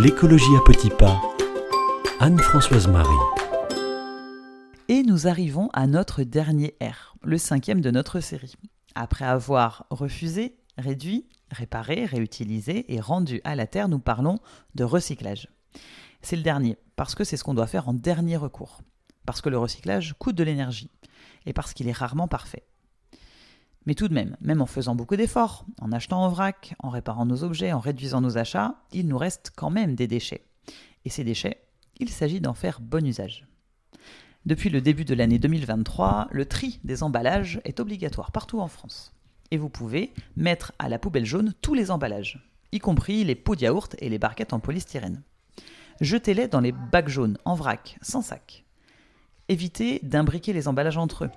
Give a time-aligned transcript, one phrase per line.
[0.00, 1.20] L'écologie à petits pas.
[2.20, 3.08] Anne-Françoise Marie.
[4.86, 8.54] Et nous arrivons à notre dernier R, le cinquième de notre série.
[8.94, 14.38] Après avoir refusé, réduit, réparé, réutilisé et rendu à la Terre, nous parlons
[14.76, 15.48] de recyclage.
[16.22, 18.82] C'est le dernier, parce que c'est ce qu'on doit faire en dernier recours.
[19.26, 20.92] Parce que le recyclage coûte de l'énergie,
[21.44, 22.62] et parce qu'il est rarement parfait.
[23.88, 27.24] Mais tout de même, même en faisant beaucoup d'efforts, en achetant en vrac, en réparant
[27.24, 30.44] nos objets, en réduisant nos achats, il nous reste quand même des déchets.
[31.06, 31.62] Et ces déchets,
[31.98, 33.46] il s'agit d'en faire bon usage.
[34.44, 39.14] Depuis le début de l'année 2023, le tri des emballages est obligatoire partout en France.
[39.52, 43.56] Et vous pouvez mettre à la poubelle jaune tous les emballages, y compris les pots
[43.56, 45.22] de et les barquettes en polystyrène.
[46.02, 48.66] Jetez-les dans les bacs jaunes, en vrac, sans sac.
[49.48, 51.30] Évitez d'imbriquer les emballages entre eux.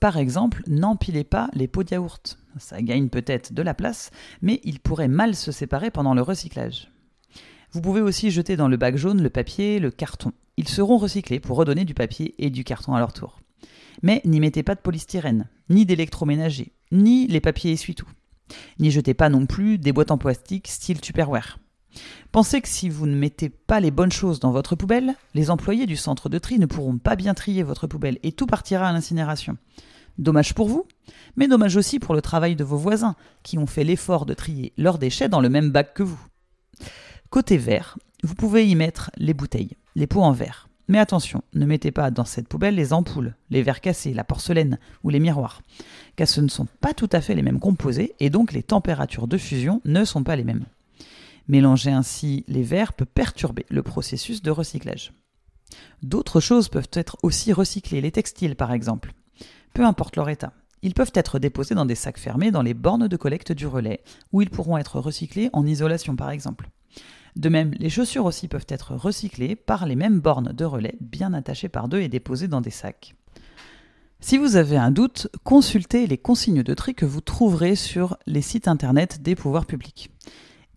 [0.00, 2.38] Par exemple, n'empilez pas les pots de yaourt.
[2.58, 6.90] Ça gagne peut-être de la place, mais ils pourraient mal se séparer pendant le recyclage.
[7.70, 10.32] Vous pouvez aussi jeter dans le bac jaune le papier, le carton.
[10.56, 13.40] Ils seront recyclés pour redonner du papier et du carton à leur tour.
[14.02, 18.08] Mais n'y mettez pas de polystyrène, ni d'électroménager, ni les papiers essuie-tout.
[18.78, 21.58] N'y jetez pas non plus des boîtes en plastique style Tupperware.
[22.30, 25.86] Pensez que si vous ne mettez pas les bonnes choses dans votre poubelle, les employés
[25.86, 28.92] du centre de tri ne pourront pas bien trier votre poubelle et tout partira à
[28.92, 29.56] l'incinération.
[30.18, 30.86] Dommage pour vous,
[31.36, 34.72] mais dommage aussi pour le travail de vos voisins, qui ont fait l'effort de trier
[34.76, 36.20] leurs déchets dans le même bac que vous.
[37.30, 40.68] Côté verre, vous pouvez y mettre les bouteilles, les pots en verre.
[40.88, 44.78] Mais attention, ne mettez pas dans cette poubelle les ampoules, les verres cassés, la porcelaine
[45.02, 45.62] ou les miroirs,
[46.16, 49.28] car ce ne sont pas tout à fait les mêmes composés et donc les températures
[49.28, 50.66] de fusion ne sont pas les mêmes.
[51.52, 55.12] Mélanger ainsi les verres peut perturber le processus de recyclage.
[56.02, 59.14] D'autres choses peuvent être aussi recyclées, les textiles par exemple
[59.72, 60.52] peu importe leur état.
[60.82, 64.02] Ils peuvent être déposés dans des sacs fermés dans les bornes de collecte du relais,
[64.32, 66.70] où ils pourront être recyclés en isolation par exemple.
[67.36, 71.32] De même, les chaussures aussi peuvent être recyclées par les mêmes bornes de relais bien
[71.32, 73.14] attachées par deux et déposées dans des sacs.
[74.20, 78.42] Si vous avez un doute, consultez les consignes de tri que vous trouverez sur les
[78.42, 80.10] sites internet des pouvoirs publics.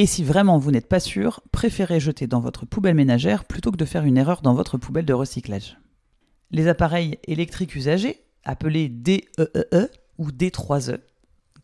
[0.00, 3.76] Et si vraiment vous n'êtes pas sûr, préférez jeter dans votre poubelle ménagère plutôt que
[3.76, 5.76] de faire une erreur dans votre poubelle de recyclage.
[6.52, 11.00] Les appareils électriques usagés appelés DEEE e ou D3E,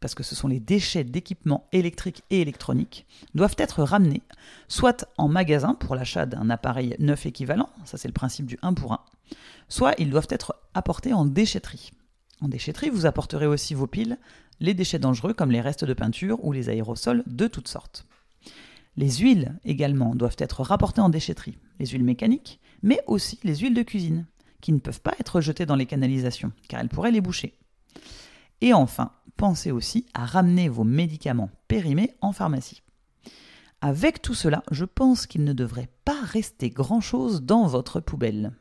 [0.00, 3.06] parce que ce sont les déchets d'équipements électriques et électroniques,
[3.36, 4.22] doivent être ramenés
[4.66, 8.74] soit en magasin pour l'achat d'un appareil neuf équivalent, ça c'est le principe du 1
[8.74, 9.00] pour 1,
[9.68, 11.92] soit ils doivent être apportés en déchetterie.
[12.40, 14.18] En déchetterie, vous apporterez aussi vos piles,
[14.58, 18.04] les déchets dangereux comme les restes de peinture ou les aérosols de toutes sortes.
[18.96, 23.74] Les huiles également doivent être rapportées en déchetterie, les huiles mécaniques, mais aussi les huiles
[23.74, 24.26] de cuisine
[24.60, 27.58] qui ne peuvent pas être jetées dans les canalisations, car elles pourraient les boucher.
[28.62, 32.82] Et enfin, pensez aussi à ramener vos médicaments périmés en pharmacie.
[33.82, 38.52] Avec tout cela, je pense qu'il ne devrait pas rester grand-chose dans votre poubelle.